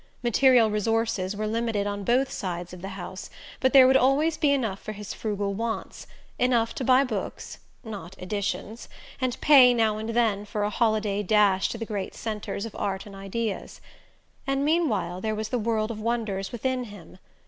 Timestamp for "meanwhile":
14.65-15.21